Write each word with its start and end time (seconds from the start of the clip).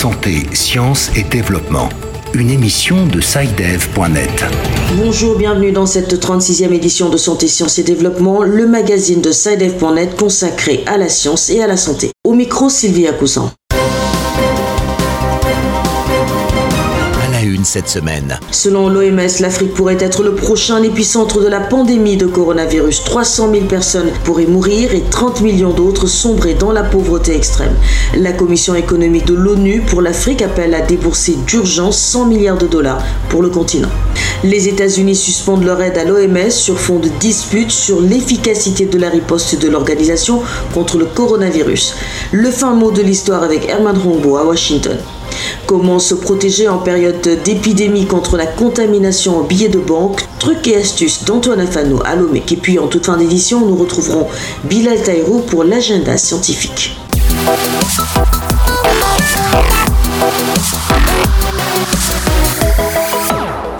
Santé, 0.00 0.46
sciences 0.54 1.10
et 1.14 1.24
développement. 1.24 1.90
Une 2.32 2.48
émission 2.48 3.06
de 3.06 3.20
SciDev.net. 3.20 4.46
Bonjour, 4.96 5.36
bienvenue 5.36 5.72
dans 5.72 5.84
cette 5.84 6.14
36e 6.14 6.72
édition 6.72 7.10
de 7.10 7.18
Santé, 7.18 7.48
Sciences 7.48 7.78
et 7.78 7.82
Développement, 7.82 8.42
le 8.42 8.66
magazine 8.66 9.20
de 9.20 9.30
SciDev.net 9.30 10.16
consacré 10.16 10.84
à 10.86 10.96
la 10.96 11.10
science 11.10 11.50
et 11.50 11.62
à 11.62 11.66
la 11.66 11.76
santé. 11.76 12.12
Au 12.24 12.32
micro, 12.32 12.70
Sylvie 12.70 13.08
Cousin. 13.18 13.52
Cette 17.64 17.88
semaine. 17.88 18.38
Selon 18.50 18.88
l'OMS, 18.88 19.40
l'Afrique 19.40 19.74
pourrait 19.74 19.96
être 20.00 20.22
le 20.22 20.34
prochain 20.34 20.82
épicentre 20.82 21.40
de 21.40 21.48
la 21.48 21.60
pandémie 21.60 22.16
de 22.16 22.26
coronavirus. 22.26 23.04
300 23.04 23.52
000 23.52 23.64
personnes 23.66 24.10
pourraient 24.24 24.46
mourir 24.46 24.94
et 24.94 25.02
30 25.02 25.40
millions 25.40 25.72
d'autres 25.72 26.06
sombrer 26.06 26.54
dans 26.54 26.72
la 26.72 26.82
pauvreté 26.82 27.34
extrême. 27.34 27.74
La 28.16 28.32
Commission 28.32 28.74
économique 28.74 29.26
de 29.26 29.34
l'ONU 29.34 29.82
pour 29.82 30.02
l'Afrique 30.02 30.42
appelle 30.42 30.74
à 30.74 30.80
débourser 30.80 31.36
d'urgence 31.46 31.98
100 31.98 32.26
milliards 32.26 32.58
de 32.58 32.66
dollars 32.66 33.02
pour 33.28 33.42
le 33.42 33.48
continent. 33.48 33.90
Les 34.42 34.68
États-Unis 34.68 35.16
suspendent 35.16 35.64
leur 35.64 35.82
aide 35.82 35.98
à 35.98 36.04
l'OMS 36.04 36.50
sur 36.50 36.80
fond 36.80 36.98
de 36.98 37.08
disputes 37.20 37.70
sur 37.70 38.00
l'efficacité 38.00 38.86
de 38.86 38.98
la 38.98 39.10
riposte 39.10 39.60
de 39.60 39.68
l'organisation 39.68 40.42
contre 40.72 40.96
le 40.96 41.04
coronavirus. 41.04 41.94
Le 42.32 42.50
fin 42.50 42.74
mot 42.74 42.90
de 42.90 43.02
l'histoire 43.02 43.42
avec 43.42 43.68
Herman 43.68 43.98
Rombo 43.98 44.38
à 44.38 44.44
Washington. 44.44 44.96
Comment 45.66 45.98
se 45.98 46.14
protéger 46.14 46.68
en 46.68 46.78
période 46.78 47.26
d'épidémie 47.44 48.06
contre 48.06 48.36
la 48.36 48.46
contamination 48.46 49.38
en 49.38 49.42
billets 49.42 49.68
de 49.68 49.78
banque 49.78 50.26
Trucs 50.38 50.66
et 50.68 50.76
astuces 50.76 51.24
d'Antoine 51.24 51.60
Afano 51.60 52.00
à 52.04 52.16
Lomé. 52.16 52.42
Et 52.50 52.56
puis 52.56 52.78
en 52.78 52.86
toute 52.86 53.06
fin 53.06 53.16
d'édition, 53.16 53.66
nous 53.66 53.76
retrouverons 53.76 54.26
Bilal 54.64 55.02
Taïrou 55.02 55.40
pour 55.40 55.64
l'agenda 55.64 56.16
scientifique. 56.16 56.96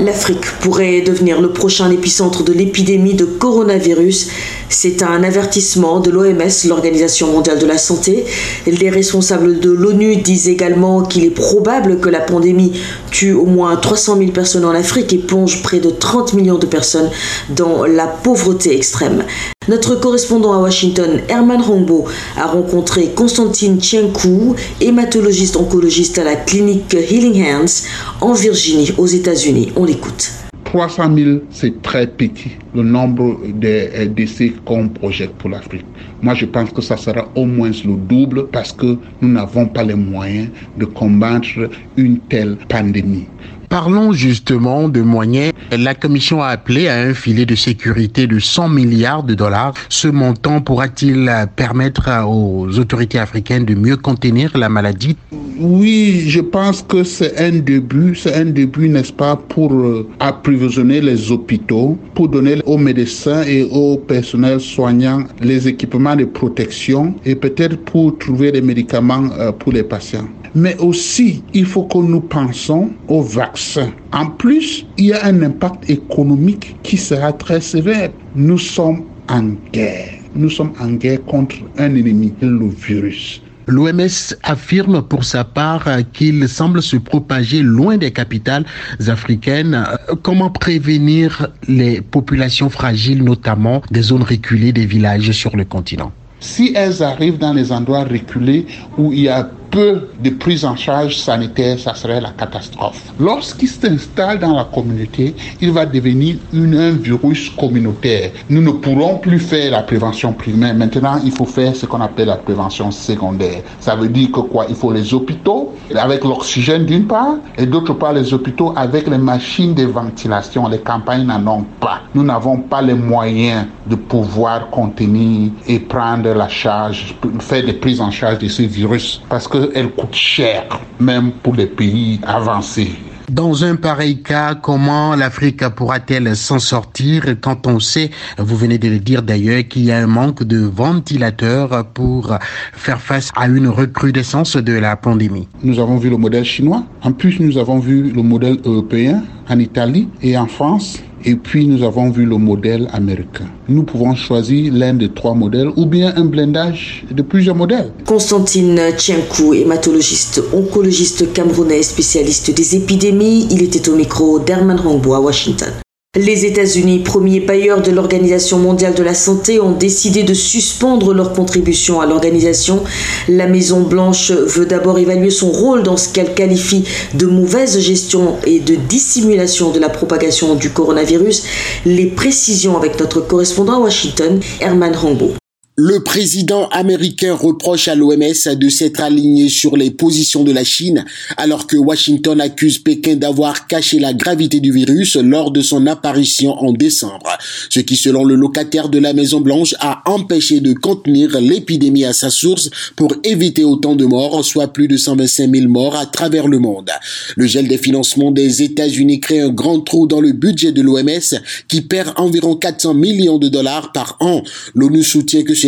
L'Afrique 0.00 0.46
pourrait 0.60 1.02
devenir 1.02 1.42
le 1.42 1.50
prochain 1.52 1.90
épicentre 1.90 2.42
de 2.42 2.52
l'épidémie 2.54 3.14
de 3.14 3.26
coronavirus. 3.26 4.28
C'est 4.72 5.02
un 5.02 5.24
avertissement 5.24 5.98
de 5.98 6.10
l'OMS, 6.10 6.68
l'Organisation 6.68 7.26
mondiale 7.26 7.58
de 7.58 7.66
la 7.66 7.76
santé. 7.76 8.24
Les 8.66 8.88
responsables 8.88 9.58
de 9.58 9.68
l'ONU 9.68 10.16
disent 10.16 10.48
également 10.48 11.02
qu'il 11.02 11.24
est 11.24 11.30
probable 11.30 11.98
que 11.98 12.08
la 12.08 12.20
pandémie 12.20 12.72
tue 13.10 13.32
au 13.32 13.46
moins 13.46 13.74
300 13.74 14.18
000 14.18 14.30
personnes 14.30 14.64
en 14.64 14.70
Afrique 14.70 15.12
et 15.12 15.18
plonge 15.18 15.60
près 15.62 15.80
de 15.80 15.90
30 15.90 16.34
millions 16.34 16.56
de 16.56 16.66
personnes 16.66 17.10
dans 17.50 17.84
la 17.84 18.06
pauvreté 18.06 18.76
extrême. 18.76 19.24
Notre 19.68 19.96
correspondant 19.96 20.52
à 20.52 20.58
Washington, 20.58 21.20
Herman 21.28 21.60
Rombo, 21.60 22.06
a 22.36 22.46
rencontré 22.46 23.08
Constantine 23.08 23.82
Chienkou, 23.82 24.54
hématologiste 24.80 25.56
oncologiste 25.56 26.18
à 26.18 26.24
la 26.24 26.36
clinique 26.36 26.94
Healing 26.94 27.42
Hands 27.42 27.86
en 28.20 28.32
Virginie, 28.32 28.94
aux 28.98 29.06
États-Unis. 29.06 29.72
On 29.74 29.84
l'écoute. 29.84 30.30
300 30.70 31.16
000, 31.16 31.38
c'est 31.50 31.82
très 31.82 32.06
petit, 32.06 32.52
le 32.76 32.84
nombre 32.84 33.40
de 33.44 33.66
euh, 33.66 34.06
décès 34.06 34.52
qu'on 34.64 34.88
projette 34.88 35.34
pour 35.34 35.50
l'Afrique. 35.50 35.84
Moi, 36.22 36.34
je 36.34 36.46
pense 36.46 36.70
que 36.70 36.80
ça 36.80 36.96
sera 36.96 37.28
au 37.34 37.44
moins 37.44 37.72
le 37.84 37.96
double 37.96 38.46
parce 38.46 38.70
que 38.70 38.96
nous 39.20 39.28
n'avons 39.28 39.66
pas 39.66 39.82
les 39.82 39.96
moyens 39.96 40.48
de 40.78 40.84
combattre 40.84 41.48
une 41.96 42.20
telle 42.20 42.56
pandémie. 42.68 43.26
Parlons 43.70 44.12
justement 44.12 44.88
de 44.88 45.00
moyens. 45.00 45.52
La 45.70 45.94
Commission 45.94 46.42
a 46.42 46.48
appelé 46.48 46.88
à 46.88 47.02
un 47.02 47.14
filet 47.14 47.46
de 47.46 47.54
sécurité 47.54 48.26
de 48.26 48.40
100 48.40 48.68
milliards 48.68 49.22
de 49.22 49.34
dollars. 49.34 49.74
Ce 49.88 50.08
montant 50.08 50.60
pourra-t-il 50.60 51.32
permettre 51.54 52.10
aux 52.26 52.66
autorités 52.80 53.20
africaines 53.20 53.64
de 53.64 53.76
mieux 53.76 53.96
contenir 53.96 54.58
la 54.58 54.68
maladie? 54.68 55.16
Oui, 55.60 56.24
je 56.26 56.40
pense 56.40 56.82
que 56.82 57.04
c'est 57.04 57.38
un 57.38 57.60
début. 57.60 58.16
C'est 58.16 58.34
un 58.34 58.46
début, 58.46 58.88
n'est-ce 58.88 59.12
pas, 59.12 59.36
pour 59.36 59.72
euh, 59.72 60.08
approvisionner 60.18 61.00
les 61.00 61.30
hôpitaux, 61.30 61.96
pour 62.16 62.28
donner 62.28 62.60
aux 62.66 62.78
médecins 62.78 63.44
et 63.44 63.68
au 63.70 63.98
personnel 63.98 64.58
soignant 64.58 65.22
les 65.40 65.68
équipements 65.68 66.16
de 66.16 66.24
protection 66.24 67.14
et 67.24 67.36
peut-être 67.36 67.76
pour 67.76 68.18
trouver 68.18 68.50
des 68.50 68.62
médicaments 68.62 69.28
euh, 69.38 69.52
pour 69.52 69.72
les 69.72 69.84
patients 69.84 70.26
mais 70.54 70.76
aussi 70.78 71.42
il 71.54 71.66
faut 71.66 71.84
que 71.84 71.98
nous 71.98 72.20
pensions 72.20 72.90
au 73.08 73.22
vaccin. 73.60 73.92
En 74.12 74.26
plus, 74.26 74.86
il 74.96 75.06
y 75.06 75.12
a 75.12 75.24
un 75.24 75.42
impact 75.42 75.88
économique 75.90 76.76
qui 76.82 76.96
sera 76.96 77.32
très 77.32 77.60
sévère. 77.60 78.10
Nous 78.34 78.58
sommes 78.58 79.04
en 79.28 79.50
guerre. 79.72 80.14
Nous 80.34 80.50
sommes 80.50 80.72
en 80.80 80.92
guerre 80.92 81.24
contre 81.24 81.56
un 81.78 81.94
ennemi, 81.94 82.32
le 82.40 82.68
virus. 82.68 83.42
L'OMS 83.66 84.34
affirme 84.42 85.02
pour 85.02 85.24
sa 85.24 85.44
part 85.44 85.86
qu'il 86.12 86.48
semble 86.48 86.82
se 86.82 86.96
propager 86.96 87.62
loin 87.62 87.98
des 87.98 88.10
capitales 88.10 88.64
africaines. 89.06 89.84
Comment 90.22 90.50
prévenir 90.50 91.48
les 91.68 92.00
populations 92.00 92.70
fragiles, 92.70 93.22
notamment 93.22 93.82
des 93.90 94.02
zones 94.02 94.24
reculées 94.24 94.72
des 94.72 94.86
villages 94.86 95.30
sur 95.32 95.56
le 95.56 95.64
continent? 95.64 96.10
Si 96.40 96.72
elles 96.74 97.02
arrivent 97.02 97.38
dans 97.38 97.52
les 97.52 97.70
endroits 97.70 98.04
reculés 98.04 98.66
où 98.96 99.12
il 99.12 99.20
y 99.20 99.28
a 99.28 99.50
peu 99.70 100.08
de 100.22 100.30
prise 100.30 100.64
en 100.64 100.76
charge 100.76 101.16
sanitaire, 101.16 101.78
ça 101.78 101.94
serait 101.94 102.20
la 102.20 102.30
catastrophe. 102.30 103.02
Lorsqu'il 103.18 103.68
s'installe 103.68 104.38
dans 104.38 104.56
la 104.56 104.64
communauté, 104.64 105.34
il 105.60 105.70
va 105.72 105.86
devenir 105.86 106.36
un 106.52 106.90
virus 106.92 107.50
communautaire. 107.50 108.32
Nous 108.48 108.60
ne 108.60 108.72
pourrons 108.72 109.18
plus 109.18 109.38
faire 109.38 109.70
la 109.72 109.82
prévention 109.82 110.32
primaire. 110.32 110.74
Maintenant, 110.74 111.20
il 111.24 111.32
faut 111.32 111.46
faire 111.46 111.74
ce 111.74 111.86
qu'on 111.86 112.00
appelle 112.00 112.28
la 112.28 112.36
prévention 112.36 112.90
secondaire. 112.90 113.62
Ça 113.78 113.94
veut 113.94 114.08
dire 114.08 114.32
que 114.32 114.40
quoi? 114.40 114.66
Il 114.68 114.74
faut 114.74 114.92
les 114.92 115.14
hôpitaux 115.14 115.74
avec 115.94 116.24
l'oxygène 116.24 116.84
d'une 116.86 117.06
part, 117.06 117.36
et 117.56 117.66
d'autre 117.66 117.94
part 117.94 118.12
les 118.12 118.32
hôpitaux 118.34 118.72
avec 118.76 119.08
les 119.08 119.18
machines 119.18 119.74
de 119.74 119.84
ventilation. 119.84 120.68
Les 120.68 120.78
campagnes 120.78 121.26
n'en 121.26 121.46
ont 121.46 121.66
pas. 121.80 122.00
Nous 122.14 122.22
n'avons 122.22 122.58
pas 122.58 122.82
les 122.82 122.94
moyens 122.94 123.66
de 123.86 123.94
pouvoir 123.94 124.70
contenir 124.70 125.50
et 125.66 125.78
prendre 125.78 126.32
la 126.32 126.48
charge, 126.48 127.14
faire 127.40 127.64
des 127.64 127.72
prises 127.72 128.00
en 128.00 128.10
charge 128.10 128.38
de 128.38 128.48
ce 128.48 128.62
virus. 128.62 129.20
Parce 129.28 129.46
que 129.48 129.59
elle 129.74 129.90
coûte 129.90 130.14
cher, 130.14 130.64
même 130.98 131.32
pour 131.42 131.54
les 131.54 131.66
pays 131.66 132.20
avancés. 132.26 132.92
Dans 133.30 133.62
un 133.62 133.76
pareil 133.76 134.22
cas, 134.22 134.56
comment 134.56 135.14
l'Afrique 135.14 135.62
pourra-t-elle 135.68 136.34
s'en 136.34 136.58
sortir 136.58 137.22
quand 137.40 137.68
on 137.68 137.78
sait, 137.78 138.10
vous 138.38 138.56
venez 138.56 138.76
de 138.76 138.88
le 138.88 138.98
dire 138.98 139.22
d'ailleurs, 139.22 139.62
qu'il 139.68 139.84
y 139.84 139.92
a 139.92 139.98
un 139.98 140.08
manque 140.08 140.42
de 140.42 140.58
ventilateurs 140.58 141.86
pour 141.94 142.36
faire 142.72 143.00
face 143.00 143.30
à 143.36 143.46
une 143.46 143.68
recrudescence 143.68 144.56
de 144.56 144.72
la 144.72 144.96
pandémie? 144.96 145.46
Nous 145.62 145.78
avons 145.78 145.96
vu 145.96 146.10
le 146.10 146.16
modèle 146.16 146.44
chinois. 146.44 146.82
En 147.02 147.12
plus, 147.12 147.38
nous 147.38 147.56
avons 147.56 147.78
vu 147.78 148.10
le 148.10 148.22
modèle 148.22 148.58
européen 148.64 149.22
en 149.50 149.58
Italie 149.58 150.08
et 150.22 150.38
en 150.38 150.46
France. 150.46 150.98
Et 151.24 151.34
puis 151.34 151.66
nous 151.66 151.84
avons 151.84 152.10
vu 152.10 152.24
le 152.24 152.38
modèle 152.38 152.88
américain. 152.94 153.44
Nous 153.68 153.82
pouvons 153.82 154.14
choisir 154.14 154.72
l'un 154.72 154.94
des 154.94 155.10
trois 155.10 155.34
modèles 155.34 155.68
ou 155.76 155.84
bien 155.84 156.14
un 156.16 156.24
blindage 156.24 157.04
de 157.10 157.20
plusieurs 157.20 157.56
modèles. 157.56 157.92
Constantine 158.06 158.80
Tchienkou, 158.96 159.52
hématologiste, 159.52 160.42
oncologiste 160.54 161.30
camerounais, 161.34 161.82
spécialiste 161.82 162.54
des 162.54 162.76
épidémies, 162.76 163.46
il 163.50 163.62
était 163.62 163.90
au 163.90 163.96
micro 163.96 164.38
d'Herman 164.38 164.78
Rangbo 164.78 165.12
à 165.12 165.20
Washington. 165.20 165.72
Les 166.18 166.44
États-Unis, 166.44 167.04
premiers 167.04 167.38
bailleurs 167.38 167.82
de 167.82 167.92
l'Organisation 167.92 168.58
mondiale 168.58 168.94
de 168.94 169.02
la 169.04 169.14
santé, 169.14 169.60
ont 169.60 169.70
décidé 169.70 170.24
de 170.24 170.34
suspendre 170.34 171.14
leur 171.14 171.32
contribution 171.32 172.00
à 172.00 172.06
l'organisation. 172.06 172.82
La 173.28 173.46
Maison-Blanche 173.46 174.32
veut 174.32 174.66
d'abord 174.66 174.98
évaluer 174.98 175.30
son 175.30 175.52
rôle 175.52 175.84
dans 175.84 175.96
ce 175.96 176.08
qu'elle 176.08 176.34
qualifie 176.34 176.82
de 177.14 177.26
mauvaise 177.26 177.78
gestion 177.78 178.38
et 178.44 178.58
de 178.58 178.74
dissimulation 178.74 179.70
de 179.70 179.78
la 179.78 179.88
propagation 179.88 180.56
du 180.56 180.70
coronavirus. 180.70 181.44
Les 181.86 182.06
précisions 182.06 182.76
avec 182.76 182.98
notre 182.98 183.20
correspondant 183.20 183.74
à 183.74 183.78
Washington, 183.78 184.40
Herman 184.60 184.96
Rambo. 184.96 185.39
Le 185.82 186.00
président 186.00 186.68
américain 186.68 187.34
reproche 187.34 187.88
à 187.88 187.94
l'OMS 187.94 188.54
de 188.54 188.68
s'être 188.68 189.00
aligné 189.00 189.48
sur 189.48 189.78
les 189.78 189.90
positions 189.90 190.44
de 190.44 190.52
la 190.52 190.62
Chine 190.62 191.06
alors 191.38 191.66
que 191.66 191.78
Washington 191.78 192.38
accuse 192.38 192.78
Pékin 192.78 193.16
d'avoir 193.16 193.66
caché 193.66 193.98
la 193.98 194.12
gravité 194.12 194.60
du 194.60 194.72
virus 194.72 195.16
lors 195.16 195.50
de 195.50 195.62
son 195.62 195.86
apparition 195.86 196.52
en 196.52 196.74
décembre, 196.74 197.30
ce 197.70 197.80
qui 197.80 197.96
selon 197.96 198.24
le 198.24 198.34
locataire 198.34 198.90
de 198.90 198.98
la 198.98 199.14
Maison 199.14 199.40
Blanche 199.40 199.74
a 199.80 200.02
empêché 200.04 200.60
de 200.60 200.74
contenir 200.74 201.40
l'épidémie 201.40 202.04
à 202.04 202.12
sa 202.12 202.28
source 202.28 202.68
pour 202.94 203.14
éviter 203.24 203.64
autant 203.64 203.96
de 203.96 204.04
morts, 204.04 204.44
soit 204.44 204.74
plus 204.74 204.86
de 204.86 204.98
125 204.98 205.50
000 205.50 205.68
morts 205.68 205.96
à 205.96 206.04
travers 206.04 206.46
le 206.46 206.58
monde. 206.58 206.90
Le 207.36 207.46
gel 207.46 207.68
des 207.68 207.78
financements 207.78 208.32
des 208.32 208.62
États-Unis 208.62 209.20
crée 209.20 209.40
un 209.40 209.48
grand 209.48 209.80
trou 209.80 210.06
dans 210.06 210.20
le 210.20 210.32
budget 210.32 210.72
de 210.72 210.82
l'OMS 210.82 211.40
qui 211.68 211.80
perd 211.80 212.12
environ 212.16 212.54
400 212.54 212.92
millions 212.92 213.38
de 213.38 213.48
dollars 213.48 213.92
par 213.92 214.18
an. 214.20 214.42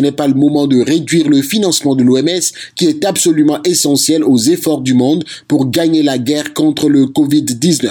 N'est 0.03 0.13
pas 0.13 0.29
le 0.29 0.35
moment 0.35 0.67
de 0.67 0.81
réduire 0.81 1.29
le 1.29 1.41
financement 1.41 1.95
de 1.95 2.03
l'OMS 2.03 2.43
qui 2.77 2.87
est 2.87 3.05
absolument 3.05 3.61
essentiel 3.65 4.25
aux 4.25 4.39
efforts 4.39 4.81
du 4.81 4.95
monde 4.95 5.25
pour 5.49 5.71
gagner 5.71 6.03
la 6.03 6.19
guerre 6.19 6.53
contre 6.55 6.89
le 6.89 7.07
Covid-19. 7.07 7.91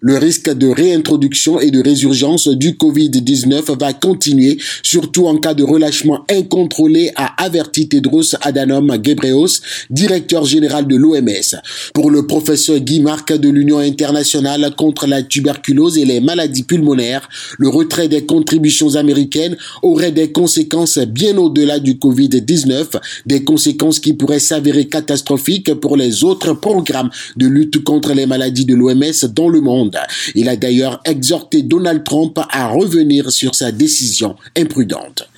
Le 0.00 0.16
risque 0.16 0.50
de 0.50 0.68
réintroduction 0.68 1.60
et 1.60 1.70
de 1.70 1.82
résurgence 1.82 2.48
du 2.48 2.72
Covid-19 2.72 3.78
va 3.78 3.92
continuer, 3.92 4.58
surtout 4.82 5.26
en 5.26 5.36
cas 5.36 5.54
de 5.54 5.62
relâchement 5.64 6.24
incontrôlé, 6.30 7.12
a 7.16 7.42
averti 7.42 7.88
Tedros 7.88 8.34
Adhanom 8.40 8.96
Ghebreyesus, 8.96 9.60
directeur 9.90 10.44
général 10.44 10.86
de 10.86 10.96
l'OMS. 10.96 11.60
Pour 11.94 12.10
le 12.10 12.26
professeur 12.26 12.78
Guy 12.78 13.00
Marc 13.00 13.32
de 13.32 13.48
l'Union 13.48 13.78
internationale 13.78 14.74
contre 14.76 15.06
la 15.06 15.22
tuberculose 15.22 15.98
et 15.98 16.04
les 16.04 16.20
maladies 16.20 16.62
pulmonaires, 16.62 17.28
le 17.58 17.68
retrait 17.68 18.08
des 18.08 18.24
contributions 18.24 18.96
américaines 18.96 19.56
aurait 19.82 20.12
des 20.12 20.32
conséquences 20.32 20.98
bien 20.98 21.36
au-delà 21.40 21.78
du 21.78 21.94
Covid-19, 21.94 23.00
des 23.26 23.44
conséquences 23.44 23.98
qui 24.00 24.12
pourraient 24.12 24.38
s'avérer 24.38 24.86
catastrophiques 24.88 25.74
pour 25.74 25.96
les 25.96 26.24
autres 26.24 26.52
programmes 26.54 27.10
de 27.36 27.46
lutte 27.46 27.82
contre 27.84 28.12
les 28.12 28.26
maladies 28.26 28.64
de 28.64 28.74
l'OMS 28.74 29.28
dans 29.34 29.48
le 29.48 29.60
monde. 29.60 29.96
Il 30.34 30.48
a 30.48 30.56
d'ailleurs 30.56 31.00
exhorté 31.04 31.62
Donald 31.62 32.04
Trump 32.04 32.38
à 32.50 32.68
revenir 32.68 33.30
sur 33.30 33.54
sa 33.54 33.72
décision 33.72 34.36
imprudente. 34.56 35.28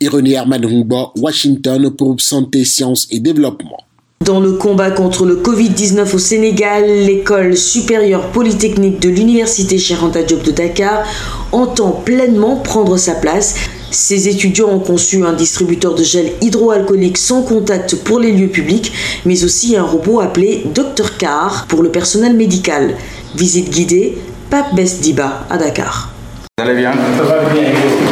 Ironie 0.00 0.32
Herman 0.34 0.64
Humba, 0.64 1.12
Washington 1.16 1.90
pour 1.90 2.20
Santé, 2.20 2.64
Sciences 2.64 3.06
et 3.10 3.20
Développement. 3.20 3.78
Dans 4.24 4.40
le 4.40 4.52
combat 4.52 4.90
contre 4.90 5.24
le 5.24 5.36
Covid-19 5.36 6.14
au 6.14 6.18
Sénégal, 6.18 6.84
l'école 6.86 7.56
supérieure 7.56 8.26
polytechnique 8.30 9.00
de 9.00 9.08
l'université 9.08 9.78
Cheikh 9.78 9.98
Diop 10.26 10.42
de 10.42 10.50
Dakar 10.50 11.06
entend 11.52 11.92
pleinement 11.92 12.56
prendre 12.56 12.96
sa 12.98 13.14
place. 13.14 13.54
Ses 13.90 14.28
étudiants 14.28 14.68
ont 14.68 14.80
conçu 14.80 15.24
un 15.24 15.32
distributeur 15.32 15.94
de 15.94 16.04
gel 16.04 16.32
hydroalcoolique 16.42 17.16
sans 17.16 17.42
contact 17.42 17.96
pour 17.96 18.18
les 18.18 18.32
lieux 18.32 18.48
publics, 18.48 18.92
mais 19.24 19.44
aussi 19.44 19.76
un 19.76 19.82
robot 19.82 20.20
appelé 20.20 20.64
Dr 20.74 21.16
Car 21.18 21.66
pour 21.68 21.82
le 21.82 21.90
personnel 21.90 22.36
médical. 22.36 22.96
Visite 23.34 23.70
guidée, 23.70 24.18
Pape 24.50 24.74
Besdiba 24.74 25.46
à 25.48 25.56
Dakar. 25.56 26.12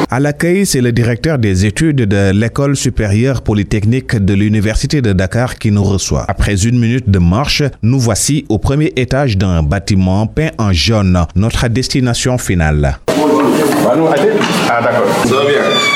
À 0.08 0.20
l'accueil, 0.20 0.66
c'est 0.66 0.80
le 0.80 0.92
directeur 0.92 1.38
des 1.38 1.66
études 1.66 2.02
de 2.02 2.30
l'école 2.32 2.76
supérieure 2.76 3.42
polytechnique 3.42 4.14
de 4.16 4.34
l'université 4.34 5.02
de 5.02 5.12
Dakar 5.12 5.56
qui 5.58 5.72
nous 5.72 5.82
reçoit. 5.82 6.24
Après 6.28 6.64
une 6.64 6.78
minute 6.78 7.10
de 7.10 7.18
marche, 7.18 7.64
nous 7.82 7.98
voici 7.98 8.44
au 8.48 8.58
premier 8.58 8.92
étage 8.96 9.36
d'un 9.36 9.62
bâtiment 9.64 10.26
peint 10.28 10.50
en 10.58 10.72
jaune, 10.72 11.26
notre 11.34 11.66
destination 11.68 12.38
finale. 12.38 12.98
Ah 13.08 14.82
d'accord. 14.82 15.06
Ça 15.24 15.34
va 15.34 15.44
bien. 15.44 15.95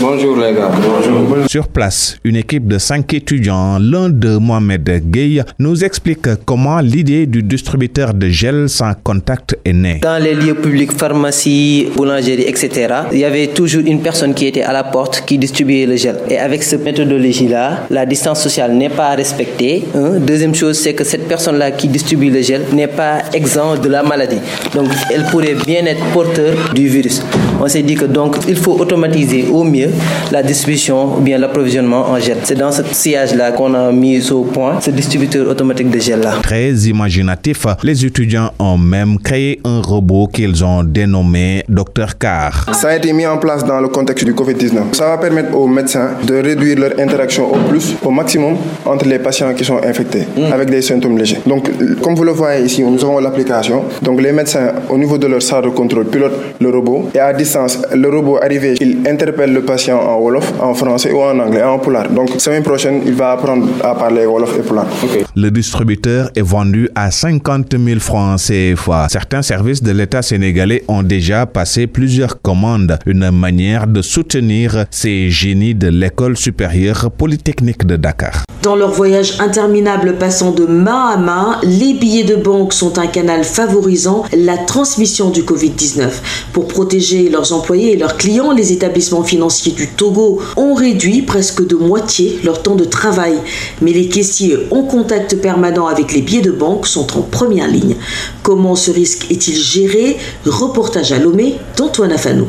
Bonjour 0.00 0.36
les 0.36 0.54
gars. 0.54 0.70
Bonjour. 0.70 1.48
Sur 1.48 1.68
place, 1.68 2.16
une 2.24 2.36
équipe 2.36 2.66
de 2.66 2.78
cinq 2.78 3.12
étudiants, 3.14 3.78
l'un 3.78 4.08
de 4.08 4.36
Mohamed 4.36 5.10
Gueye, 5.10 5.42
nous 5.58 5.84
explique 5.84 6.26
comment 6.44 6.80
l'idée 6.80 7.26
du 7.26 7.42
distributeur 7.42 8.14
de 8.14 8.28
gel 8.28 8.68
sans 8.68 8.94
contact 9.02 9.56
est 9.64 9.72
née. 9.72 10.00
Dans 10.02 10.22
les 10.22 10.34
lieux 10.34 10.54
publics, 10.54 10.92
pharmacie, 10.92 11.88
boulangerie, 11.96 12.42
etc., 12.42 12.94
il 13.12 13.18
y 13.18 13.24
avait 13.24 13.48
toujours 13.48 13.82
une 13.86 14.00
personne 14.00 14.34
qui 14.34 14.46
était 14.46 14.62
à 14.62 14.72
la 14.72 14.84
porte 14.84 15.24
qui 15.26 15.38
distribuait 15.38 15.86
le 15.86 15.96
gel. 15.96 16.16
Et 16.28 16.38
avec 16.38 16.62
cette 16.62 16.84
méthodologie-là, 16.84 17.86
la 17.90 18.06
distance 18.06 18.42
sociale 18.42 18.72
n'est 18.72 18.90
pas 18.90 19.14
respectée. 19.14 19.84
Deuxième 20.20 20.54
chose, 20.54 20.78
c'est 20.78 20.94
que 20.94 21.04
cette 21.04 21.28
personne-là 21.28 21.72
qui 21.72 21.88
distribue 21.88 22.30
le 22.30 22.42
gel 22.42 22.62
n'est 22.72 22.86
pas 22.86 23.22
exempt 23.32 23.76
de 23.76 23.88
la 23.88 24.02
maladie. 24.02 24.40
Donc, 24.74 24.88
elle 25.12 25.24
pourrait 25.26 25.56
bien 25.66 25.84
être 25.86 26.04
porteur 26.12 26.54
du 26.74 26.88
virus. 26.88 27.22
On 27.60 27.68
s'est 27.68 27.82
dit 27.82 27.94
que 27.94 28.06
donc 28.06 28.36
il 28.48 28.56
faut 28.56 28.74
automatiser 29.12 29.48
au 29.52 29.64
mieux 29.64 29.90
la 30.30 30.42
distribution 30.42 31.16
ou 31.16 31.20
bien 31.20 31.38
l'approvisionnement 31.38 32.08
en 32.08 32.18
gel. 32.18 32.38
C'est 32.44 32.54
dans 32.54 32.72
ce 32.72 32.82
sillage-là 32.90 33.52
qu'on 33.52 33.74
a 33.74 33.92
mis 33.92 34.30
au 34.30 34.42
point 34.42 34.80
ce 34.80 34.90
distributeur 34.90 35.48
automatique 35.48 35.90
de 35.90 35.98
gel-là. 35.98 36.34
Très 36.42 36.72
imaginatif, 36.72 37.66
les 37.82 38.04
étudiants 38.04 38.50
ont 38.58 38.78
même 38.78 39.18
créé 39.18 39.60
un 39.64 39.80
robot 39.82 40.28
qu'ils 40.32 40.64
ont 40.64 40.82
dénommé 40.82 41.64
Dr 41.68 42.18
Car. 42.18 42.74
Ça 42.74 42.88
a 42.88 42.96
été 42.96 43.12
mis 43.12 43.26
en 43.26 43.38
place 43.38 43.64
dans 43.64 43.80
le 43.80 43.88
contexte 43.88 44.24
du 44.24 44.32
Covid-19. 44.32 44.94
Ça 44.94 45.08
va 45.08 45.18
permettre 45.18 45.56
aux 45.56 45.66
médecins 45.66 46.10
de 46.26 46.34
réduire 46.34 46.78
leur 46.78 46.98
interaction 46.98 47.52
au 47.52 47.58
plus, 47.68 47.94
au 48.02 48.10
maximum, 48.10 48.56
entre 48.86 49.06
les 49.06 49.18
patients 49.18 49.52
qui 49.54 49.64
sont 49.64 49.78
infectés 49.82 50.26
hmm. 50.36 50.52
avec 50.52 50.70
des 50.70 50.82
symptômes 50.82 51.18
légers. 51.18 51.40
Donc, 51.46 51.70
comme 52.02 52.14
vous 52.14 52.24
le 52.24 52.32
voyez 52.32 52.64
ici, 52.64 52.82
nous 52.82 53.02
avons 53.02 53.18
l'application. 53.18 53.84
Donc, 54.00 54.20
les 54.20 54.32
médecins, 54.32 54.72
au 54.88 54.96
niveau 54.96 55.18
de 55.18 55.26
leur 55.26 55.42
salle 55.42 55.64
de 55.64 55.68
contrôle, 55.70 56.06
pilotent 56.06 56.40
le 56.60 56.70
robot 56.70 57.10
et 57.14 57.18
à 57.18 57.32
distance, 57.32 57.78
le 57.94 58.08
robot 58.08 58.38
arrivé, 58.42 58.74
il 58.80 59.01
interpelle 59.06 59.52
le 59.52 59.62
patient 59.62 59.98
en 59.98 60.18
Wolof, 60.20 60.52
en 60.60 60.74
français 60.74 61.12
ou 61.12 61.20
en 61.20 61.38
anglais, 61.38 61.62
en 61.62 61.78
poulard. 61.78 62.08
Donc, 62.10 62.30
semaine 62.38 62.62
prochaine, 62.62 63.02
il 63.06 63.14
va 63.14 63.32
apprendre 63.32 63.66
à 63.82 63.94
parler 63.94 64.26
Wolof 64.26 64.58
et 64.58 64.62
poulard. 64.62 64.86
Le 65.34 65.50
distributeur 65.50 66.30
est 66.36 66.42
vendu 66.42 66.88
à 66.94 67.10
50 67.10 67.76
000 67.78 68.00
francs 68.00 68.40
CFA. 68.40 69.08
Certains 69.08 69.42
services 69.42 69.82
de 69.82 69.92
l'État 69.92 70.22
sénégalais 70.22 70.84
ont 70.88 71.02
déjà 71.02 71.46
passé 71.46 71.86
plusieurs 71.86 72.40
commandes, 72.40 72.98
une 73.06 73.30
manière 73.30 73.86
de 73.86 74.02
soutenir 74.02 74.86
ces 74.90 75.30
génies 75.30 75.74
de 75.74 75.88
l'école 75.88 76.36
supérieure 76.36 77.10
polytechnique 77.10 77.86
de 77.86 77.96
Dakar. 77.96 78.44
Dans 78.62 78.76
leur 78.76 78.92
voyage 78.92 79.40
interminable 79.40 80.18
passant 80.18 80.52
de 80.52 80.66
main 80.66 81.08
à 81.08 81.16
main, 81.16 81.58
les 81.64 81.94
billets 81.94 82.22
de 82.22 82.36
banque 82.36 82.72
sont 82.72 82.96
un 82.96 83.08
canal 83.08 83.42
favorisant 83.42 84.22
la 84.32 84.56
transmission 84.56 85.30
du 85.30 85.42
Covid-19. 85.42 86.10
Pour 86.52 86.68
protéger 86.68 87.28
leurs 87.28 87.52
employés 87.52 87.94
et 87.94 87.96
leurs 87.96 88.16
clients, 88.16 88.52
les 88.52 88.70
établissements 88.70 89.24
financiers 89.24 89.72
du 89.72 89.88
Togo 89.88 90.40
ont 90.56 90.74
réduit 90.74 91.22
presque 91.22 91.66
de 91.66 91.74
moitié 91.74 92.38
leur 92.44 92.62
temps 92.62 92.76
de 92.76 92.84
travail. 92.84 93.34
Mais 93.80 93.92
les 93.92 94.06
caissiers 94.06 94.56
en 94.70 94.82
contact 94.82 95.40
permanent 95.40 95.88
avec 95.88 96.12
les 96.12 96.22
billets 96.22 96.40
de 96.40 96.52
banque 96.52 96.86
sont 96.86 97.18
en 97.18 97.22
première 97.22 97.66
ligne. 97.66 97.96
Comment 98.44 98.76
ce 98.76 98.92
risque 98.92 99.28
est-il 99.32 99.56
géré? 99.56 100.18
Reportage 100.46 101.10
à 101.10 101.18
Lomé 101.18 101.56
d'Antoine 101.76 102.12
Afanou. 102.12 102.46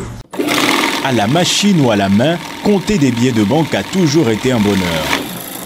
À 1.04 1.12
la 1.12 1.26
machine 1.26 1.84
ou 1.84 1.90
à 1.90 1.96
la 1.96 2.10
main, 2.10 2.38
compter 2.64 3.00
des 3.00 3.10
billets 3.10 3.32
de 3.32 3.44
banque 3.44 3.74
a 3.74 3.82
toujours 3.82 4.30
été 4.30 4.52
un 4.52 4.60
bonheur. 4.60 5.23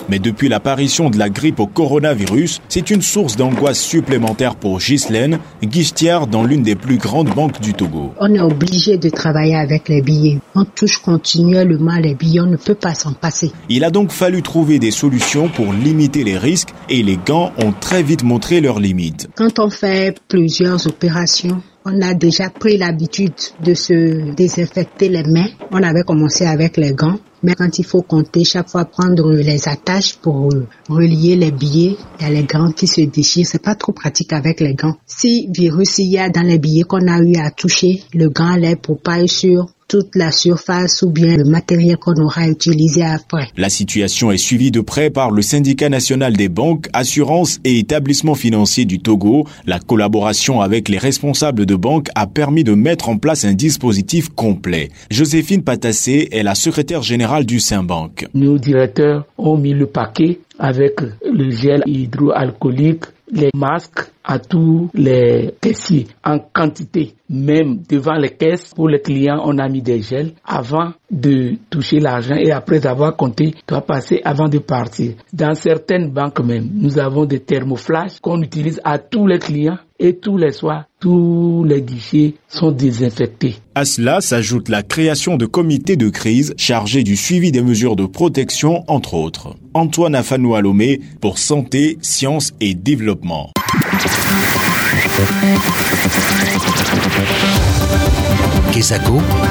Mais 0.09 0.19
depuis 0.19 0.49
l'apparition 0.49 1.09
de 1.09 1.17
la 1.17 1.29
grippe 1.29 1.59
au 1.59 1.67
coronavirus, 1.67 2.61
c'est 2.69 2.91
une 2.91 3.01
source 3.01 3.35
d'angoisse 3.35 3.79
supplémentaire 3.79 4.55
pour 4.55 4.79
Ghislaine, 4.79 5.39
guichetière 5.63 6.27
dans 6.27 6.43
l'une 6.43 6.63
des 6.63 6.75
plus 6.75 6.97
grandes 6.97 7.33
banques 7.33 7.59
du 7.59 7.73
Togo. 7.73 8.13
On 8.19 8.33
est 8.33 8.39
obligé 8.39 8.97
de 8.97 9.09
travailler 9.09 9.55
avec 9.55 9.89
les 9.89 10.01
billets. 10.01 10.39
On 10.55 10.65
touche 10.65 10.99
continuellement 10.99 11.97
les 11.97 12.15
billets, 12.15 12.41
on 12.41 12.45
ne 12.45 12.57
peut 12.57 12.75
pas 12.75 12.93
s'en 12.93 13.13
passer. 13.13 13.51
Il 13.69 13.83
a 13.83 13.91
donc 13.91 14.11
fallu 14.11 14.41
trouver 14.41 14.79
des 14.79 14.91
solutions 14.91 15.49
pour 15.49 15.73
limiter 15.73 16.23
les 16.23 16.37
risques 16.37 16.69
et 16.89 17.03
les 17.03 17.17
gants 17.17 17.51
ont 17.63 17.73
très 17.73 18.03
vite 18.03 18.23
montré 18.23 18.61
leurs 18.61 18.79
limites. 18.79 19.29
Quand 19.35 19.59
on 19.59 19.69
fait 19.69 20.17
plusieurs 20.27 20.87
opérations, 20.87 21.61
on 21.85 22.01
a 22.01 22.13
déjà 22.13 22.49
pris 22.49 22.77
l'habitude 22.77 23.33
de 23.63 23.73
se 23.73 24.33
désinfecter 24.33 25.07
les 25.07 25.23
mains. 25.23 25.47
On 25.71 25.81
avait 25.81 26.03
commencé 26.03 26.45
avec 26.45 26.75
les 26.75 26.93
gants. 26.93 27.17
Mais 27.43 27.53
quand 27.53 27.77
il 27.77 27.85
faut 27.85 28.01
compter, 28.01 28.43
chaque 28.43 28.69
fois 28.69 28.85
prendre 28.85 29.31
les 29.31 29.67
attaches 29.67 30.15
pour 30.15 30.49
relier 30.89 31.35
les 31.35 31.51
billets, 31.51 31.95
il 32.19 32.23
y 32.23 32.25
a 32.25 32.31
les 32.31 32.43
gants 32.43 32.71
qui 32.71 32.87
se 32.87 33.01
déchirent. 33.01 33.45
C'est 33.45 33.61
pas 33.61 33.75
trop 33.75 33.91
pratique 33.91 34.33
avec 34.33 34.59
les 34.59 34.73
gants. 34.73 34.97
Si 35.05 35.47
virus 35.51 35.99
il 35.99 36.11
y 36.11 36.17
a 36.17 36.29
dans 36.29 36.41
les 36.41 36.57
billets 36.57 36.83
qu'on 36.83 37.07
a 37.07 37.19
eu 37.19 37.35
à 37.37 37.51
toucher, 37.51 38.03
le 38.13 38.29
gant 38.29 38.55
les 38.55 38.75
propager 38.75 39.27
sur 39.27 39.67
toute 39.87 40.15
la 40.15 40.31
surface 40.31 41.01
ou 41.01 41.09
bien 41.09 41.37
le 41.37 41.45
matériel 41.45 41.97
qu'on 41.97 42.15
aura 42.15 42.47
utilisé 42.47 43.03
après. 43.03 43.47
La 43.55 43.69
situation 43.69 44.31
est 44.31 44.37
suivie 44.37 44.71
de 44.71 44.81
près 44.81 45.09
par 45.09 45.31
le 45.31 45.41
syndicat 45.41 45.89
national 45.89 46.35
des 46.35 46.49
banques, 46.49 46.87
assurances 46.93 47.59
et 47.63 47.79
établissements 47.79 48.35
financiers 48.35 48.85
du 48.85 48.99
Togo. 48.99 49.47
La 49.65 49.79
collaboration 49.79 50.61
avec 50.61 50.89
les 50.89 50.97
responsables 50.97 51.65
de 51.65 51.75
banques 51.75 52.09
a 52.15 52.27
permis 52.27 52.63
de 52.63 52.73
mettre 52.73 53.09
en 53.09 53.17
place 53.17 53.45
un 53.45 53.53
dispositif 53.53 54.29
complet. 54.29 54.89
Joséphine 55.09 55.63
Patassé 55.63 56.29
est 56.31 56.43
la 56.43 56.55
secrétaire 56.55 57.01
générale 57.01 57.45
du 57.45 57.59
Saint-Banque. 57.59 58.27
Nos 58.33 58.57
directeurs 58.57 59.25
ont 59.37 59.57
mis 59.57 59.73
le 59.73 59.85
paquet 59.85 60.39
avec 60.59 60.99
le 61.23 61.51
gel 61.51 61.83
hydroalcoolique, 61.85 63.05
les 63.31 63.49
masques 63.55 64.09
à 64.27 64.39
tous 64.39 64.89
les 64.93 65.55
caissiers 65.61 66.07
en 66.23 66.37
quantité. 66.39 67.13
Même 67.29 67.79
devant 67.89 68.15
les 68.15 68.29
caisses, 68.29 68.73
pour 68.75 68.89
les 68.89 68.99
clients, 69.01 69.41
on 69.45 69.57
a 69.57 69.67
mis 69.69 69.81
des 69.81 70.01
gels 70.01 70.33
avant 70.45 70.91
de 71.09 71.55
toucher 71.69 71.99
l'argent 71.99 72.35
et 72.35 72.51
après 72.51 72.85
avoir 72.85 73.15
compté, 73.15 73.53
doit 73.67 73.81
passer 73.81 74.21
avant 74.23 74.49
de 74.49 74.59
partir. 74.59 75.13
Dans 75.33 75.55
certaines 75.55 76.09
banques 76.11 76.39
même, 76.41 76.69
nous 76.73 76.99
avons 76.99 77.25
des 77.25 77.39
thermoflash 77.39 78.19
qu'on 78.21 78.41
utilise 78.41 78.81
à 78.83 78.97
tous 78.99 79.27
les 79.27 79.39
clients 79.39 79.77
et 79.99 80.15
tous 80.17 80.37
les 80.37 80.51
soirs, 80.51 80.83
tous 80.99 81.63
les 81.63 81.81
guichets 81.81 82.35
sont 82.47 82.71
désinfectés. 82.71 83.55
À 83.75 83.83
cela 83.85 84.21
s'ajoute 84.21 84.69
la 84.69 84.83
création 84.83 85.37
de 85.37 85.45
comités 85.45 85.95
de 85.95 86.09
crise 86.09 86.53
chargés 86.57 87.03
du 87.03 87.15
suivi 87.15 87.51
des 87.51 87.61
mesures 87.61 87.95
de 87.95 88.05
protection, 88.05 88.83
entre 88.87 89.15
autres. 89.15 89.55
Antoine 89.73 90.15
Afanou 90.15 90.55
Alomé 90.55 90.99
pour 91.19 91.39
Santé, 91.39 91.97
Sciences 92.01 92.53
et 92.59 92.73
Développement. 92.73 93.51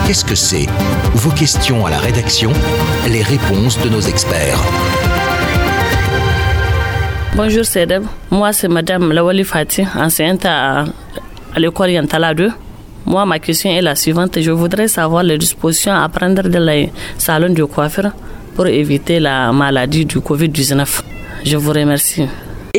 Qu'est-ce 0.06 0.24
que 0.24 0.34
c'est 0.34 0.66
Vos 1.14 1.30
questions 1.30 1.84
à 1.84 1.90
la 1.90 1.98
rédaction, 1.98 2.52
les 3.08 3.22
réponses 3.22 3.78
de 3.82 3.88
nos 3.88 4.00
experts. 4.00 4.58
Bonjour 7.34 7.64
Cédeb, 7.64 8.04
moi 8.30 8.52
c'est 8.52 8.68
Madame 8.68 9.12
Lawali 9.12 9.44
Fati, 9.44 9.84
enseignante 9.96 10.44
à, 10.46 10.84
à 11.54 11.58
l'école 11.58 11.90
Yantala 11.90 12.34
2. 12.34 12.50
Moi, 13.06 13.24
ma 13.24 13.38
question 13.38 13.70
est 13.70 13.82
la 13.82 13.94
suivante. 13.94 14.40
Je 14.40 14.50
voudrais 14.50 14.88
savoir 14.88 15.22
les 15.22 15.38
dispositions 15.38 15.92
à 15.92 16.08
prendre 16.08 16.42
dans 16.48 16.64
les 16.64 16.92
salons 17.18 17.52
de 17.52 17.62
coiffure 17.64 18.10
pour 18.54 18.66
éviter 18.66 19.20
la 19.20 19.52
maladie 19.52 20.04
du 20.04 20.18
Covid-19. 20.18 21.02
Je 21.44 21.56
vous 21.56 21.72
remercie. 21.72 22.26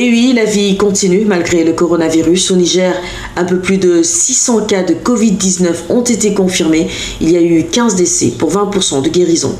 Et 0.00 0.10
oui, 0.10 0.32
la 0.32 0.44
vie 0.44 0.76
continue 0.76 1.24
malgré 1.24 1.64
le 1.64 1.72
coronavirus. 1.72 2.52
Au 2.52 2.54
Niger, 2.56 2.94
un 3.34 3.42
peu 3.42 3.58
plus 3.58 3.78
de 3.78 4.04
600 4.04 4.66
cas 4.66 4.84
de 4.84 4.94
Covid-19 4.94 5.74
ont 5.90 6.02
été 6.04 6.34
confirmés. 6.34 6.86
Il 7.20 7.32
y 7.32 7.36
a 7.36 7.42
eu 7.42 7.64
15 7.64 7.96
décès 7.96 8.28
pour 8.38 8.52
20% 8.52 9.02
de 9.02 9.08
guérison. 9.08 9.56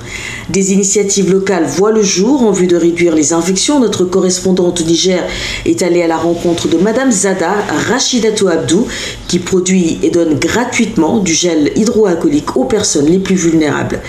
Des 0.49 0.73
initiatives 0.73 1.33
locales 1.33 1.65
voient 1.67 1.91
le 1.91 2.05
jour 2.05 2.45
en 2.45 2.53
vue 2.53 2.69
de 2.69 2.77
réduire 2.77 3.17
les 3.17 3.33
infections. 3.33 3.81
Notre 3.81 4.05
correspondante 4.05 4.81
au 4.81 4.85
Niger 4.85 5.27
est 5.67 5.83
allée 5.83 6.03
à 6.03 6.07
la 6.07 6.19
rencontre 6.19 6.69
de 6.69 6.77
Madame 6.77 7.11
Zada 7.11 7.55
Rachidatou 7.89 8.47
Abdou 8.47 8.87
qui 9.27 9.41
produit 9.41 9.99
et 10.05 10.11
donne 10.11 10.39
gratuitement 10.39 11.19
du 11.19 11.35
gel 11.35 11.73
hydroalcoolique 11.75 12.57
aux 12.57 12.67
personnes 12.67 13.07
les 13.07 13.19
plus 13.19 13.35
vulnérables. 13.35 14.01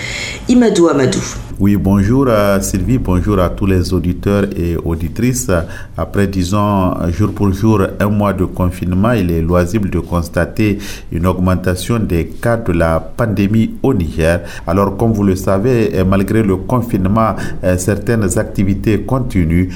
Imadou 0.48 0.86
Amadou. 0.86 1.18
Oui, 1.60 1.76
bonjour 1.76 2.26
à 2.30 2.58
Sylvie, 2.62 2.96
bonjour 2.96 3.38
à 3.38 3.50
tous 3.50 3.66
les 3.66 3.92
auditeurs 3.92 4.44
et 4.56 4.76
auditrices. 4.82 5.50
Après, 5.94 6.26
disons, 6.26 6.94
jour 7.10 7.32
pour 7.34 7.52
jour, 7.52 7.82
un 8.00 8.08
mois 8.08 8.32
de 8.32 8.46
confinement, 8.46 9.12
il 9.12 9.30
est 9.30 9.42
loisible 9.42 9.90
de 9.90 9.98
constater 9.98 10.78
une 11.12 11.26
augmentation 11.26 11.98
des 11.98 12.28
cas 12.28 12.56
de 12.56 12.72
la 12.72 12.98
pandémie 12.98 13.74
au 13.82 13.92
Niger. 13.92 14.40
Alors, 14.66 14.96
comme 14.96 15.12
vous 15.12 15.22
le 15.22 15.36
savez, 15.36 16.02
malgré 16.08 16.42
le 16.42 16.56
confinement, 16.56 17.34
certaines 17.76 18.38
activités 18.38 19.02
continuent. 19.02 19.68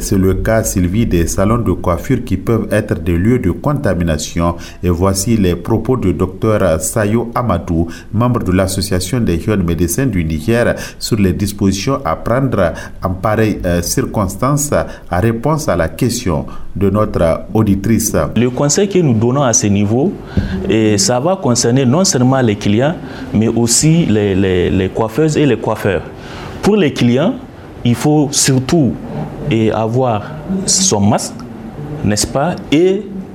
C'est 0.00 0.18
le 0.18 0.34
cas, 0.34 0.62
Sylvie, 0.62 1.06
des 1.06 1.26
salons 1.26 1.56
de 1.56 1.72
coiffure 1.72 2.22
qui 2.22 2.36
peuvent 2.36 2.68
être 2.70 3.00
des 3.02 3.16
lieux 3.16 3.38
de 3.38 3.50
contamination. 3.50 4.56
Et 4.82 4.90
voici 4.90 5.38
les 5.38 5.56
propos 5.56 5.96
du 5.96 6.12
docteur 6.12 6.78
Sayo 6.82 7.30
Amadou, 7.34 7.86
membre 8.12 8.44
de 8.44 8.52
l'Association 8.52 9.20
des 9.20 9.40
jeunes 9.40 9.62
médecins 9.62 10.04
du 10.04 10.22
Niger, 10.22 10.74
sur 10.98 11.16
les 11.16 11.29
dispositions 11.32 11.98
à 12.04 12.16
prendre 12.16 12.72
en 13.02 13.10
pareille 13.10 13.60
circonstance 13.82 14.72
à 14.72 15.20
réponse 15.20 15.68
à 15.68 15.76
la 15.76 15.88
question 15.88 16.46
de 16.74 16.90
notre 16.90 17.42
auditrice. 17.52 18.14
Le 18.36 18.50
conseil 18.50 18.88
que 18.88 18.98
nous 18.98 19.14
donnons 19.14 19.42
à 19.42 19.52
ce 19.52 19.66
niveau, 19.66 20.12
et 20.68 20.98
ça 20.98 21.20
va 21.20 21.36
concerner 21.36 21.84
non 21.84 22.04
seulement 22.04 22.40
les 22.40 22.56
clients, 22.56 22.94
mais 23.34 23.48
aussi 23.48 24.06
les, 24.06 24.90
coiffeuses 24.94 25.36
et 25.36 25.46
les 25.46 25.56
coiffeurs. 25.56 26.02
Pour 26.62 26.76
les 26.76 26.92
clients, 26.92 27.34
il 27.84 27.94
faut 27.94 28.28
surtout 28.30 28.92
avoir 29.72 30.22
son 30.66 31.00
masque, 31.00 31.34
n'est-ce 32.04 32.26
pas 32.26 32.54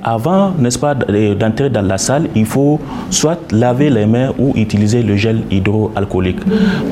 avant, 0.02 0.52
n'est-ce 0.58 0.78
pas, 0.78 0.94
d'entrer 0.94 1.70
dans 1.70 1.82
la 1.82 1.98
salle, 1.98 2.28
il 2.34 2.46
faut 2.46 2.80
soit 3.10 3.38
laver 3.52 3.90
les 3.90 4.06
mains 4.06 4.32
ou 4.38 4.52
utiliser 4.56 5.02
le 5.02 5.16
gel 5.16 5.42
hydroalcoolique. 5.50 6.40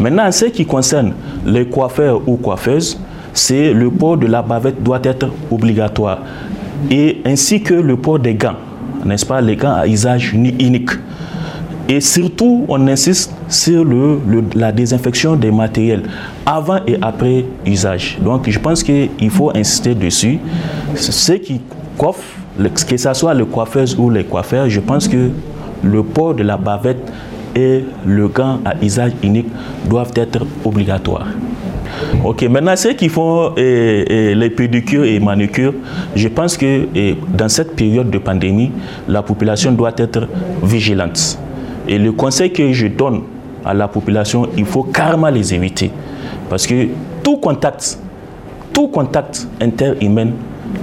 Maintenant, 0.01 0.31
ce 0.33 0.47
qui 0.47 0.65
concerne 0.67 1.13
les 1.47 1.67
coiffeurs 1.67 2.21
ou 2.27 2.37
coiffeuses, 2.37 2.99
c'est 3.33 3.73
le 3.73 3.91
port 3.91 4.17
de 4.17 4.27
la 4.27 4.43
bavette 4.43 4.83
doit 4.83 5.01
être 5.03 5.29
obligatoire 5.51 6.19
et 6.91 7.21
ainsi 7.25 7.63
que 7.63 7.75
le 7.75 7.97
port 7.97 8.19
des 8.19 8.35
gants, 8.35 8.57
n'est-ce 9.05 9.27
pas, 9.27 9.41
les 9.41 9.57
gants 9.57 9.75
à 9.75 9.87
usage 9.87 10.33
unique. 10.33 10.91
Et 11.89 12.01
surtout, 12.01 12.65
on 12.69 12.89
insiste 12.89 13.35
sur 13.49 13.85
la 14.55 14.73
désinfection 14.73 15.37
des 15.37 15.51
matériels 15.51 16.05
avant 16.47 16.81
et 16.87 16.97
après 17.03 17.45
usage. 17.67 18.19
Donc, 18.25 18.49
je 18.49 18.59
pense 18.59 18.83
qu'il 18.83 19.31
faut 19.31 19.51
insister 19.55 19.95
dessus. 19.95 20.39
Ceux 20.95 21.37
qui 21.37 21.61
coiffent, 21.99 22.39
que 22.59 22.97
ce 22.97 23.13
soit 23.15 23.35
les 23.35 23.45
coiffeuses 23.45 23.97
ou 23.99 24.11
les 24.11 24.25
coiffeurs, 24.25 24.69
je 24.69 24.81
pense 24.81 25.09
que 25.09 25.31
le 25.83 26.03
port 26.03 26.35
de 26.35 26.43
la 26.43 26.57
bavette 26.57 27.13
et 27.55 27.85
le 28.07 28.29
gant 28.29 28.59
à 28.65 28.75
usage 28.83 29.13
unique 29.23 29.49
doivent 29.89 30.13
être 30.17 30.45
obligatoires. 30.65 31.27
Ok, 32.25 32.43
maintenant 32.45 32.75
ceux 32.77 32.95
qui 32.95 33.09
font 33.09 33.53
eh, 33.57 34.05
eh, 34.09 34.35
les 34.35 34.51
pédicures 34.51 35.05
et 35.05 35.21
manucures, 35.21 35.75
je 36.17 36.29
pense 36.29 36.57
que 36.57 36.89
eh, 36.95 37.17
dans 37.37 37.49
cette 37.49 37.77
période 37.77 38.11
de 38.11 38.19
pandémie, 38.19 38.73
la 39.09 39.23
population 39.23 39.73
doit 39.73 39.93
être 39.97 40.27
vigilante. 40.63 41.39
Et 41.87 41.99
le 41.99 42.13
conseil 42.13 42.53
que 42.53 42.73
je 42.73 42.87
donne 42.87 43.23
à 43.65 43.75
la 43.75 43.89
population, 43.89 44.49
il 44.57 44.65
faut 44.65 44.83
carrément 44.85 45.29
les 45.29 45.55
éviter. 45.55 45.91
Parce 46.49 46.67
que 46.67 46.89
tout 47.23 47.37
contact, 47.37 47.99
tout 48.73 48.89
contact 48.89 49.47
interhumain, 49.61 50.29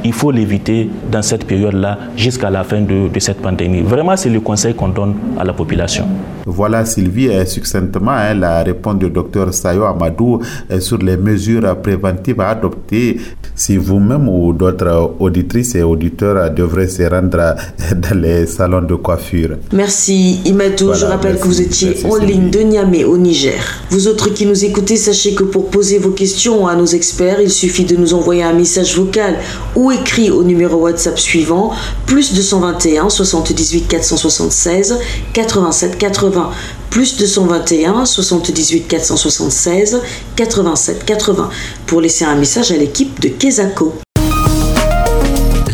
il 0.03 0.13
faut 0.13 0.31
l'éviter 0.31 0.89
dans 1.11 1.21
cette 1.21 1.45
période-là 1.45 1.97
jusqu'à 2.15 2.49
la 2.49 2.63
fin 2.63 2.81
de, 2.81 3.07
de, 3.07 3.19
cette 3.19 3.37
pandémie. 3.41 3.81
Vraiment, 3.81 4.17
c'est 4.17 4.29
le 4.29 4.39
conseil 4.39 4.73
qu'on 4.73 4.89
donne 4.89 5.15
à 5.39 5.43
la 5.43 5.53
population. 5.53 6.05
Voilà, 6.45 6.85
Sylvie, 6.85 7.29
succinctement, 7.45 8.11
hein, 8.11 8.33
la 8.33 8.63
réponse 8.63 8.97
du 8.97 9.09
docteur 9.09 9.53
Sayo 9.53 9.83
Amadou 9.83 10.39
sur 10.79 10.97
les 10.97 11.17
mesures 11.17 11.77
préventives 11.81 12.41
à 12.41 12.49
adopter 12.49 13.19
si 13.55 13.77
vous-même 13.77 14.27
ou 14.27 14.53
d'autres 14.53 15.13
auditrices 15.19 15.75
et 15.75 15.83
auditeurs 15.83 16.49
devraient 16.51 16.87
se 16.87 17.03
rendre 17.03 17.55
dans 17.95 18.19
les 18.19 18.45
salons 18.47 18.81
de 18.81 18.95
coiffure. 18.95 19.57
Merci 19.73 20.39
Imadou. 20.45 20.85
Voilà, 20.85 20.99
Je 20.99 21.05
rappelle 21.05 21.31
merci, 21.33 21.41
que 21.41 21.47
vous 21.47 21.61
étiez 21.61 22.05
en 22.05 22.15
Sylvie. 22.15 22.33
ligne 22.33 22.49
de 22.49 22.59
Niamey 22.59 23.03
au 23.03 23.17
Niger. 23.17 23.61
Vous 23.89 24.07
autres 24.07 24.29
qui 24.29 24.45
nous 24.45 24.65
écoutez, 24.65 24.95
sachez 24.95 25.33
que 25.35 25.43
pour 25.43 25.69
poser 25.69 25.97
vos 25.99 26.11
questions 26.11 26.67
à 26.67 26.75
nos 26.75 26.85
experts, 26.85 27.41
il 27.41 27.49
suffit 27.49 27.85
de 27.85 27.95
nous 27.95 28.13
envoyer 28.13 28.43
un 28.43 28.53
message 28.53 28.95
vocal 28.97 29.35
ou 29.75 29.80
écrit 29.89 30.29
au 30.29 30.43
numéro 30.43 30.77
WhatsApp 30.77 31.17
suivant 31.17 31.71
plus 32.05 32.33
221 32.33 33.09
78 33.09 33.87
476 33.87 34.99
87 35.33 35.97
80 35.97 36.51
plus 36.91 37.17
221 37.17 38.05
78 38.05 38.87
476 38.87 40.01
87 40.35 41.05
80 41.05 41.49
pour 41.87 42.01
laisser 42.01 42.25
un 42.25 42.35
message 42.35 42.71
à 42.71 42.77
l'équipe 42.77 43.19
de 43.19 43.29
Kesako. 43.29 43.93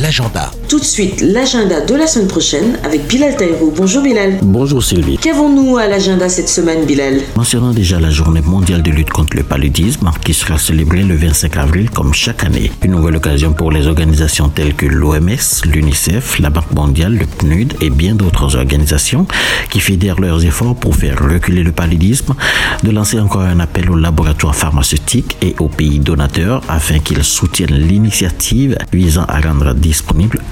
L'agenda. 0.08 0.50
Tout 0.70 0.80
de 0.80 0.86
suite, 0.86 1.20
l'agenda 1.20 1.82
de 1.82 1.94
la 1.94 2.08
semaine 2.08 2.30
prochaine 2.30 2.80
avec 2.86 3.08
Bilal 3.08 3.36
Taïrou. 3.36 3.74
Bonjour 3.76 4.02
Bilal. 4.02 4.38
Bonjour 4.42 4.82
Sylvie. 4.82 5.18
Qu'avons-nous 5.18 5.76
à 5.76 5.88
l'agenda 5.88 6.30
cette 6.30 6.48
semaine, 6.48 6.86
Bilal? 6.86 7.20
Mentionnant 7.36 7.74
déjà 7.74 8.00
la 8.00 8.10
journée 8.10 8.40
mondiale 8.40 8.82
de 8.82 8.90
lutte 8.90 9.10
contre 9.10 9.36
le 9.36 9.44
paludisme 9.44 10.10
qui 10.24 10.34
sera 10.34 10.58
célébrée 10.58 11.04
le 11.04 11.18
25 11.18 11.58
avril 11.58 11.90
comme 11.90 12.14
chaque 12.14 12.46
année. 12.46 12.72
Une 12.84 12.92
nouvelle 12.92 13.18
occasion 13.18 13.52
pour 13.52 13.70
les 13.70 13.86
organisations 13.86 14.48
telles 14.48 14.76
que 14.76 14.86
l'OMS, 14.86 15.66
l'UNICEF, 15.66 16.40
la 16.40 16.52
Banque 16.52 16.72
mondiale, 16.72 17.18
le 17.18 17.26
PNUD 17.26 17.74
et 17.82 17.90
bien 17.90 18.16
d'autres 18.16 18.56
organisations 18.56 19.28
qui 19.70 19.82
fédèrent 19.82 20.22
leurs 20.22 20.46
efforts 20.46 20.78
pour 20.78 20.96
faire 20.96 21.22
reculer 21.22 21.64
le 21.64 21.74
paludisme, 21.74 22.34
de 22.82 22.92
lancer 22.92 23.20
encore 23.20 23.42
un 23.42 23.60
appel 23.60 23.92
aux 23.92 23.98
laboratoires 23.98 24.56
pharmaceutiques 24.56 25.36
et 25.42 25.54
aux 25.60 25.68
pays 25.68 26.00
donateurs 26.00 26.62
afin 26.70 27.00
qu'ils 27.00 27.26
soutiennent 27.26 27.76
l'initiative 27.76 28.78
visant 28.94 29.26
à 29.26 29.42
rendre 29.42 29.74
disponible 29.74 29.97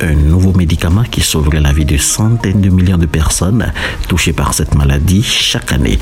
un 0.02 0.16
nouveau 0.16 0.54
médicament 0.54 1.04
qui 1.10 1.22
sauverait 1.22 1.60
la 1.60 1.74
vie 1.74 1.86
de 1.86 1.98
centaines 1.98 2.62
de 2.62 2.70
millions 2.70 2.98
de 2.98 3.06
personnes 3.06 3.72
touchées 4.08 4.34
par 4.34 4.54
cette 4.54 4.76
maladie 4.76 5.24
chaque 5.24 5.72
année. 5.72 6.00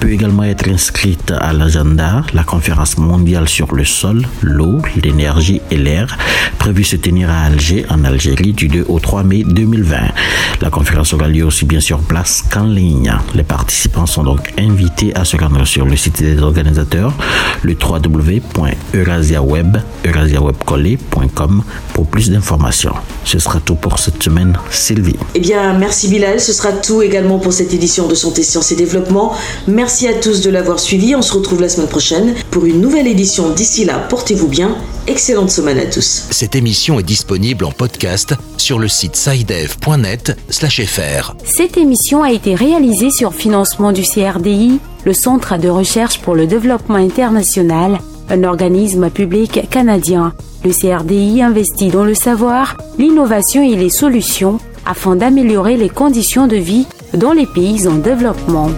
Peut 0.00 0.10
également 0.10 0.44
être 0.44 0.68
inscrite 0.68 1.32
à 1.32 1.52
l'agenda 1.52 2.22
la 2.32 2.44
conférence 2.44 2.98
mondiale 2.98 3.48
sur 3.48 3.74
le 3.74 3.84
sol, 3.84 4.26
l'eau, 4.42 4.80
l'énergie 5.02 5.60
et 5.70 5.76
l'air, 5.76 6.16
prévue 6.58 6.84
se 6.84 6.96
tenir 6.96 7.30
à 7.30 7.42
Alger, 7.44 7.86
en 7.90 8.04
Algérie, 8.04 8.52
du 8.52 8.68
2 8.68 8.86
au 8.88 8.98
3 8.98 9.22
mai 9.24 9.44
2020. 9.44 9.96
La 10.60 10.70
conférence 10.70 11.12
aura 11.12 11.28
lieu 11.28 11.44
aussi 11.44 11.64
bien 11.66 11.80
sur 11.80 11.98
place 11.98 12.42
qu'en 12.50 12.66
ligne. 12.66 13.14
Les 13.34 13.44
participants 13.44 14.06
sont 14.06 14.24
donc 14.24 14.52
invités 14.58 15.14
à 15.14 15.24
se 15.24 15.36
rendre 15.36 15.64
sur 15.64 15.86
le 15.86 15.96
site 15.96 16.22
des 16.22 16.40
organisateurs, 16.40 17.12
le 17.62 17.76
www.eurasiaweb, 17.80 19.76
eurasiawebcollé.com 20.04 21.62
pour 21.92 22.08
plus 22.08 22.30
d'informations. 22.30 22.73
Ce 23.24 23.38
sera 23.38 23.60
tout 23.60 23.76
pour 23.76 23.98
cette 23.98 24.22
semaine, 24.22 24.58
Sylvie. 24.70 25.16
Eh 25.34 25.40
bien, 25.40 25.76
merci 25.78 26.08
Bilal. 26.08 26.40
Ce 26.40 26.52
sera 26.52 26.72
tout 26.72 27.02
également 27.02 27.38
pour 27.38 27.52
cette 27.52 27.72
édition 27.72 28.06
de 28.06 28.14
Santé, 28.14 28.42
Sciences 28.42 28.72
et 28.72 28.76
Développement. 28.76 29.34
Merci 29.66 30.08
à 30.08 30.14
tous 30.14 30.42
de 30.42 30.50
l'avoir 30.50 30.78
suivi. 30.78 31.14
On 31.14 31.22
se 31.22 31.32
retrouve 31.32 31.60
la 31.60 31.68
semaine 31.68 31.88
prochaine 31.88 32.34
pour 32.50 32.64
une 32.64 32.80
nouvelle 32.80 33.06
édition. 33.06 33.50
D'ici 33.50 33.84
là, 33.84 33.98
portez-vous 33.98 34.48
bien. 34.48 34.76
Excellente 35.06 35.50
semaine 35.50 35.78
à 35.78 35.86
tous. 35.86 36.24
Cette 36.30 36.56
émission 36.56 36.98
est 36.98 37.04
disponible 37.04 37.64
en 37.64 37.72
podcast 37.72 38.34
sur 38.56 38.78
le 38.78 38.88
site 38.88 39.16
sidev.net/fr. 39.16 41.34
Cette 41.44 41.76
émission 41.76 42.22
a 42.22 42.32
été 42.32 42.54
réalisée 42.54 43.10
sur 43.10 43.34
financement 43.34 43.92
du 43.92 44.02
CRDI, 44.02 44.80
le 45.04 45.12
Centre 45.12 45.58
de 45.58 45.68
recherche 45.68 46.20
pour 46.20 46.34
le 46.34 46.46
développement 46.46 46.96
international, 46.96 47.98
un 48.30 48.44
organisme 48.44 49.10
public 49.10 49.68
canadien. 49.70 50.32
Le 50.64 50.72
CRDI 50.72 51.42
investit 51.42 51.88
dans 51.88 52.04
le 52.04 52.14
savoir, 52.14 52.76
l'innovation 52.98 53.62
et 53.62 53.76
les 53.76 53.90
solutions 53.90 54.58
afin 54.86 55.16
d'améliorer 55.16 55.76
les 55.76 55.88
conditions 55.88 56.46
de 56.46 56.56
vie 56.56 56.86
dans 57.14 57.32
les 57.32 57.46
pays 57.46 57.86
en 57.88 57.94
développement. 57.94 58.70